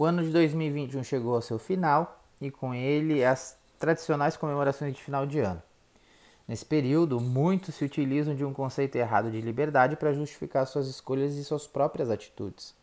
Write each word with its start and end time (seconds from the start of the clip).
O 0.00 0.06
ano 0.06 0.22
de 0.22 0.30
2021 0.30 1.04
chegou 1.04 1.34
ao 1.34 1.42
seu 1.42 1.58
final 1.58 2.24
e 2.40 2.50
com 2.50 2.72
ele 2.72 3.22
as 3.22 3.58
tradicionais 3.78 4.34
comemorações 4.34 4.94
de 4.96 5.02
final 5.02 5.26
de 5.26 5.40
ano. 5.40 5.62
Nesse 6.48 6.64
período, 6.64 7.20
muitos 7.20 7.74
se 7.74 7.84
utilizam 7.84 8.34
de 8.34 8.42
um 8.42 8.50
conceito 8.50 8.96
errado 8.96 9.30
de 9.30 9.42
liberdade 9.42 9.96
para 9.96 10.14
justificar 10.14 10.66
suas 10.66 10.88
escolhas 10.88 11.34
e 11.34 11.44
suas 11.44 11.66
próprias 11.66 12.08
atitudes. 12.08 12.74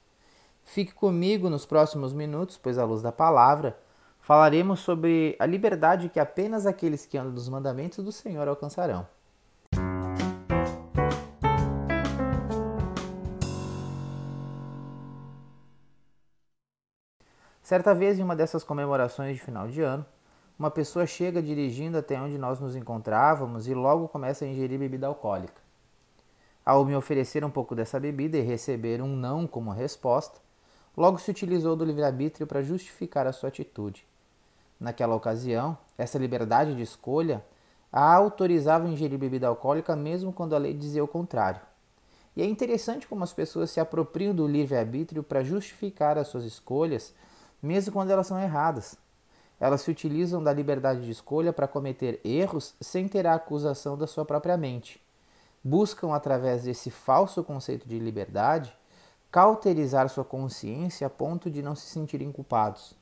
Fique 0.64 0.94
comigo 0.94 1.50
nos 1.50 1.66
próximos 1.66 2.14
minutos, 2.14 2.56
pois 2.56 2.77
à 2.77 2.86
luz 2.86 3.02
da 3.02 3.11
palavra 3.11 3.75
falaremos 4.20 4.81
sobre 4.81 5.36
a 5.39 5.45
liberdade 5.47 6.09
que 6.09 6.20
apenas 6.20 6.68
aqueles 6.68 7.07
que 7.07 7.18
andam 7.18 7.34
dos 7.34 7.49
mandamentos 7.49 8.05
do 8.05 8.11
Senhor 8.11 8.47
alcançarão. 8.47 9.07
Certa 17.68 17.93
vez, 17.93 18.18
em 18.18 18.23
uma 18.23 18.34
dessas 18.34 18.63
comemorações 18.63 19.35
de 19.35 19.44
final 19.44 19.67
de 19.67 19.81
ano, 19.81 20.05
uma 20.58 20.71
pessoa 20.71 21.05
chega 21.05 21.41
dirigindo 21.41 21.98
até 21.98 22.17
onde 22.17 22.38
nós 22.38 22.62
nos 22.62 22.77
encontrávamos 22.77 23.67
e 23.67 23.73
logo 23.73 24.08
começa 24.08 24.45
a 24.45 24.48
ingerir 24.48 24.80
bebida 24.80 25.05
alcoólica. 25.05 25.62
Ao 26.66 26.85
me 26.85 26.95
oferecer 26.95 27.44
um 27.44 27.49
pouco 27.49 27.75
dessa 27.75 27.99
bebida 27.99 28.38
e 28.38 28.41
receber 28.41 29.02
um 29.02 29.17
não 29.17 29.45
como 29.45 29.70
resposta, 29.70 30.39
logo 30.95 31.17
se 31.17 31.30
utilizou 31.30 31.75
do 31.75 31.84
livre-arbítrio 31.84 32.48
para 32.48 32.63
justificar 32.63 33.27
a 33.27 33.34
sua 33.34 33.49
atitude. 33.49 34.08
Naquela 34.80 35.16
ocasião, 35.16 35.77
essa 35.97 36.17
liberdade 36.17 36.73
de 36.73 36.84
escolha 36.84 37.44
a 37.91 38.13
autorizava 38.16 38.88
a 38.88 38.89
ingerir 38.89 39.20
bebida 39.20 39.47
alcoólica 39.47 39.94
mesmo 39.94 40.31
quando 40.31 40.55
a 40.55 40.58
lei 40.58 40.73
dizia 40.73 41.03
o 41.03 41.08
contrário. 41.08 41.59
E 42.34 42.41
é 42.41 42.45
interessante 42.45 43.05
como 43.05 43.25
as 43.25 43.34
pessoas 43.34 43.72
se 43.72 43.81
apropriam 43.81 44.34
do 44.34 44.47
livre-arbítrio 44.47 45.22
para 45.22 45.44
justificar 45.44 46.17
as 46.17 46.30
suas 46.30 46.45
escolhas 46.45 47.13
mesmo 47.61 47.93
quando 47.93 48.11
elas 48.11 48.27
são 48.27 48.39
erradas. 48.39 48.97
Elas 49.59 49.81
se 49.81 49.89
utilizam 49.89 50.43
da 50.43 50.53
liberdade 50.53 51.02
de 51.02 51.11
escolha 51.11 51.52
para 51.52 51.67
cometer 51.67 52.22
erros 52.23 52.75
sem 52.80 53.08
ter 53.08 53.25
a 53.25 53.33
acusação 53.33 53.97
da 53.97 54.05
sua 54.05 54.23
própria 54.23 54.55
mente. 54.55 55.02
Buscam, 55.64 56.14
através 56.14 56.64
desse 56.64 56.91
falso 56.91 57.44
conceito 57.44 57.88
de 57.88 57.97
liberdade, 57.97 58.73
cauterizar 59.31 60.08
sua 60.09 60.23
consciência 60.23 61.08
a 61.08 61.09
ponto 61.09 61.49
de 61.49 61.61
não 61.61 61.75
se 61.75 61.88
sentirem 61.88 62.31
culpados. 62.31 62.95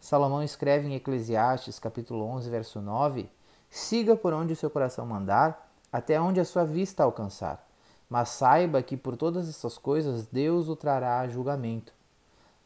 Salomão 0.00 0.42
escreve 0.42 0.88
em 0.88 0.94
Eclesiastes, 0.94 1.78
capítulo 1.78 2.24
11, 2.24 2.50
verso 2.50 2.80
9: 2.80 3.28
Siga 3.70 4.16
por 4.16 4.32
onde 4.32 4.52
o 4.52 4.56
seu 4.56 4.68
coração 4.68 5.06
mandar, 5.06 5.70
até 5.92 6.20
onde 6.20 6.40
a 6.40 6.44
sua 6.44 6.64
vista 6.64 7.02
alcançar. 7.02 7.66
Mas 8.08 8.30
saiba 8.30 8.82
que 8.82 8.96
por 8.96 9.16
todas 9.16 9.48
essas 9.48 9.78
coisas 9.78 10.26
Deus 10.26 10.68
o 10.68 10.76
trará 10.76 11.20
a 11.20 11.28
julgamento. 11.28 11.92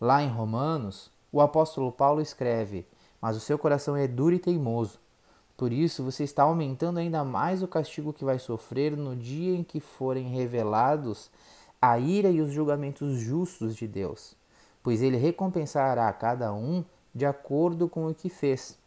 Lá 0.01 0.23
em 0.23 0.29
Romanos, 0.29 1.11
o 1.33 1.41
apóstolo 1.41 1.91
Paulo 1.91 2.21
escreve: 2.21 2.87
Mas 3.21 3.37
o 3.37 3.41
seu 3.41 3.59
coração 3.59 3.97
é 3.97 4.07
duro 4.07 4.35
e 4.35 4.39
teimoso. 4.39 5.01
Por 5.57 5.73
isso 5.73 6.05
você 6.05 6.23
está 6.23 6.45
aumentando 6.45 7.01
ainda 7.01 7.25
mais 7.25 7.65
o 7.65 7.69
castigo 7.69 8.13
que 8.13 8.25
vai 8.25 8.39
sofrer 8.39 8.97
no 8.97 9.17
dia 9.17 9.57
em 9.57 9.65
que 9.65 9.81
forem 9.81 10.29
revelados 10.29 11.29
a 11.83 11.99
ira 11.99 12.31
e 12.31 12.41
os 12.41 12.53
julgamentos 12.53 13.19
justos 13.19 13.75
de 13.75 13.89
Deus, 13.89 14.37
pois 14.85 15.03
ele 15.03 15.17
recompensará 15.17 16.09
a 16.09 16.13
cada 16.13 16.53
um 16.53 16.85
de 17.13 17.27
acordo 17.27 17.89
com 17.89 18.07
o 18.07 18.15
que 18.15 18.29
fez. 18.29 18.79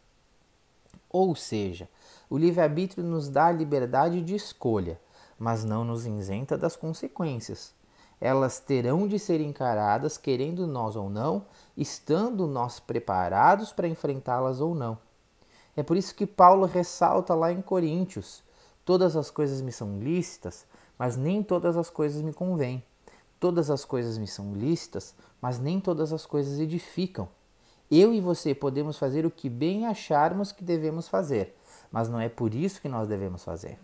Ou 1.10 1.36
seja, 1.36 1.90
o 2.30 2.38
livre-arbítrio 2.38 3.04
nos 3.04 3.28
dá 3.28 3.48
a 3.48 3.52
liberdade 3.52 4.22
de 4.22 4.34
escolha, 4.34 4.98
mas 5.38 5.64
não 5.64 5.84
nos 5.84 6.06
isenta 6.06 6.56
das 6.56 6.74
consequências 6.74 7.74
elas 8.22 8.60
terão 8.60 9.08
de 9.08 9.18
ser 9.18 9.40
encaradas, 9.40 10.16
querendo 10.16 10.64
nós 10.64 10.94
ou 10.94 11.10
não, 11.10 11.44
estando 11.76 12.46
nós 12.46 12.78
preparados 12.78 13.72
para 13.72 13.88
enfrentá-las 13.88 14.60
ou 14.60 14.76
não. 14.76 14.96
É 15.76 15.82
por 15.82 15.96
isso 15.96 16.14
que 16.14 16.24
Paulo 16.24 16.64
ressalta 16.64 17.34
lá 17.34 17.50
em 17.50 17.60
Coríntios: 17.60 18.44
todas 18.84 19.16
as 19.16 19.28
coisas 19.28 19.60
me 19.60 19.72
são 19.72 19.98
lícitas, 19.98 20.64
mas 20.96 21.16
nem 21.16 21.42
todas 21.42 21.76
as 21.76 21.90
coisas 21.90 22.22
me 22.22 22.32
convêm. 22.32 22.84
Todas 23.40 23.68
as 23.70 23.84
coisas 23.84 24.16
me 24.16 24.28
são 24.28 24.54
lícitas, 24.54 25.16
mas 25.40 25.58
nem 25.58 25.80
todas 25.80 26.12
as 26.12 26.24
coisas 26.24 26.60
edificam. 26.60 27.28
Eu 27.90 28.14
e 28.14 28.20
você 28.20 28.54
podemos 28.54 28.96
fazer 28.96 29.26
o 29.26 29.32
que 29.32 29.50
bem 29.50 29.84
acharmos 29.84 30.52
que 30.52 30.62
devemos 30.62 31.08
fazer, 31.08 31.58
mas 31.90 32.08
não 32.08 32.20
é 32.20 32.28
por 32.28 32.54
isso 32.54 32.80
que 32.80 32.88
nós 32.88 33.08
devemos 33.08 33.42
fazer. 33.42 33.80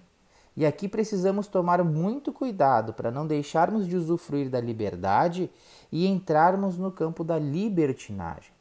E 0.57 0.67
aqui 0.67 0.89
precisamos 0.89 1.47
tomar 1.47 1.83
muito 1.85 2.33
cuidado 2.33 2.93
para 2.93 3.11
não 3.11 3.27
deixarmos 3.27 3.87
de 3.87 3.97
usufruir 3.97 4.51
da 4.51 4.61
liberdade 4.61 5.51
e 5.91 6.07
entrarmos 6.07 6.77
no 6.77 6.91
campo 6.91 7.23
da 7.23 7.39
libertinagem. 7.39 8.53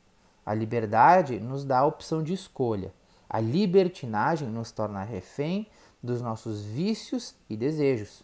A 0.46 0.54
liberdade 0.54 1.40
nos 1.40 1.66
dá 1.66 1.80
a 1.80 1.86
opção 1.86 2.24
de 2.24 2.34
escolha. 2.34 2.94
A 3.30 3.40
libertinagem 3.40 4.48
nos 4.48 4.72
torna 4.72 5.04
refém 5.04 5.68
dos 6.02 6.22
nossos 6.22 6.64
vícios 6.64 7.36
e 7.50 7.58
desejos. 7.58 8.24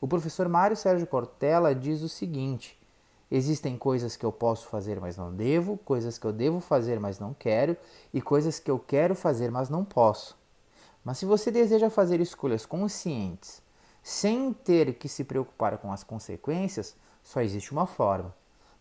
O 0.00 0.06
professor 0.06 0.48
Mário 0.48 0.76
Sérgio 0.76 1.06
Cortella 1.06 1.74
diz 1.74 2.02
o 2.02 2.08
seguinte: 2.08 2.78
Existem 3.30 3.76
coisas 3.76 4.16
que 4.16 4.24
eu 4.24 4.30
posso 4.30 4.68
fazer, 4.68 5.00
mas 5.00 5.16
não 5.16 5.34
devo, 5.34 5.78
coisas 5.78 6.18
que 6.18 6.26
eu 6.26 6.32
devo 6.32 6.60
fazer, 6.60 7.00
mas 7.00 7.18
não 7.18 7.34
quero, 7.34 7.76
e 8.12 8.20
coisas 8.20 8.60
que 8.60 8.70
eu 8.70 8.78
quero 8.78 9.14
fazer, 9.14 9.50
mas 9.50 9.68
não 9.68 9.84
posso. 9.84 10.36
Mas 11.06 11.18
se 11.18 11.24
você 11.24 11.52
deseja 11.52 11.88
fazer 11.88 12.20
escolhas 12.20 12.66
conscientes, 12.66 13.62
sem 14.02 14.52
ter 14.52 14.94
que 14.94 15.08
se 15.08 15.22
preocupar 15.22 15.78
com 15.78 15.92
as 15.92 16.02
consequências, 16.02 16.96
só 17.22 17.40
existe 17.40 17.70
uma 17.70 17.86
forma. 17.86 18.34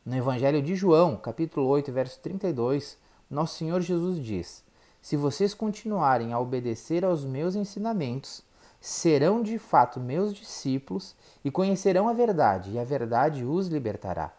No 0.03 0.15
Evangelho 0.15 0.59
de 0.59 0.73
João, 0.73 1.17
capítulo 1.17 1.67
8, 1.67 1.91
verso 1.91 2.19
32, 2.21 2.97
nosso 3.29 3.59
Senhor 3.59 3.79
Jesus 3.79 4.19
diz: 4.19 4.63
Se 5.03 5.15
vocês 5.15 5.53
continuarem 5.53 6.33
a 6.33 6.39
obedecer 6.39 7.05
aos 7.05 7.23
meus 7.23 7.53
ensinamentos, 7.53 8.43
serão 8.81 9.43
de 9.43 9.59
fato 9.59 9.99
meus 9.99 10.33
discípulos 10.33 11.15
e 11.43 11.51
conhecerão 11.51 12.09
a 12.09 12.13
verdade, 12.13 12.71
e 12.71 12.79
a 12.79 12.83
verdade 12.83 13.45
os 13.45 13.67
libertará. 13.67 14.33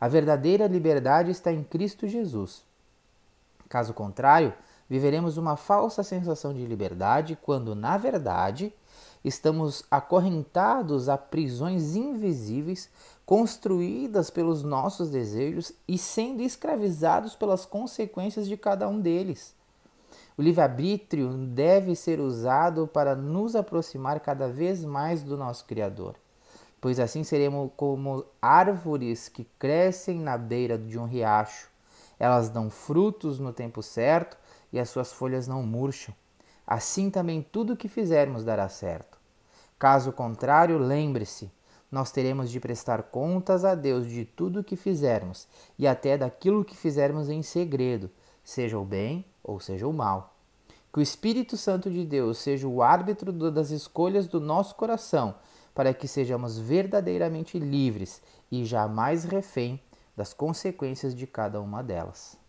A 0.00 0.08
verdadeira 0.08 0.66
liberdade 0.66 1.30
está 1.30 1.52
em 1.52 1.62
Cristo 1.62 2.08
Jesus. 2.08 2.64
Caso 3.68 3.92
contrário, 3.92 4.54
viveremos 4.92 5.38
uma 5.38 5.56
falsa 5.56 6.02
sensação 6.02 6.52
de 6.52 6.66
liberdade 6.66 7.38
quando, 7.40 7.74
na 7.74 7.96
verdade, 7.96 8.74
estamos 9.24 9.82
acorrentados 9.90 11.08
a 11.08 11.16
prisões 11.16 11.96
invisíveis 11.96 12.90
construídas 13.24 14.28
pelos 14.28 14.62
nossos 14.62 15.08
desejos 15.08 15.72
e 15.88 15.96
sendo 15.96 16.42
escravizados 16.42 17.34
pelas 17.34 17.64
consequências 17.64 18.46
de 18.46 18.54
cada 18.54 18.86
um 18.86 19.00
deles. 19.00 19.54
O 20.36 20.42
livre-arbítrio 20.42 21.30
deve 21.32 21.96
ser 21.96 22.20
usado 22.20 22.86
para 22.86 23.16
nos 23.16 23.56
aproximar 23.56 24.20
cada 24.20 24.46
vez 24.46 24.84
mais 24.84 25.22
do 25.22 25.38
nosso 25.38 25.64
Criador, 25.64 26.16
pois 26.82 27.00
assim 27.00 27.24
seremos 27.24 27.70
como 27.78 28.26
árvores 28.42 29.26
que 29.26 29.44
crescem 29.58 30.20
na 30.20 30.36
beira 30.36 30.76
de 30.76 30.98
um 30.98 31.06
riacho. 31.06 31.70
Elas 32.18 32.50
dão 32.50 32.68
frutos 32.68 33.38
no 33.38 33.54
tempo 33.54 33.82
certo 33.82 34.41
e 34.72 34.78
as 34.78 34.88
suas 34.88 35.12
folhas 35.12 35.46
não 35.46 35.62
murcham. 35.62 36.14
Assim 36.66 37.10
também 37.10 37.42
tudo 37.42 37.74
o 37.74 37.76
que 37.76 37.88
fizermos 37.88 38.44
dará 38.44 38.68
certo. 38.68 39.18
Caso 39.78 40.12
contrário, 40.12 40.78
lembre-se, 40.78 41.50
nós 41.90 42.10
teremos 42.10 42.50
de 42.50 42.58
prestar 42.58 43.02
contas 43.02 43.64
a 43.64 43.74
Deus 43.74 44.06
de 44.06 44.24
tudo 44.24 44.60
o 44.60 44.64
que 44.64 44.76
fizermos 44.76 45.46
e 45.78 45.86
até 45.86 46.16
daquilo 46.16 46.64
que 46.64 46.76
fizermos 46.76 47.28
em 47.28 47.42
segredo, 47.42 48.10
seja 48.42 48.78
o 48.78 48.84
bem 48.84 49.26
ou 49.44 49.60
seja 49.60 49.86
o 49.86 49.92
mal. 49.92 50.34
Que 50.90 51.00
o 51.00 51.02
Espírito 51.02 51.56
Santo 51.56 51.90
de 51.90 52.04
Deus 52.04 52.38
seja 52.38 52.66
o 52.66 52.82
árbitro 52.82 53.32
das 53.50 53.70
escolhas 53.70 54.26
do 54.26 54.40
nosso 54.40 54.74
coração, 54.74 55.34
para 55.74 55.92
que 55.92 56.06
sejamos 56.06 56.58
verdadeiramente 56.58 57.58
livres 57.58 58.22
e 58.50 58.64
jamais 58.64 59.24
refém 59.24 59.80
das 60.16 60.32
consequências 60.32 61.14
de 61.14 61.26
cada 61.26 61.60
uma 61.60 61.82
delas. 61.82 62.41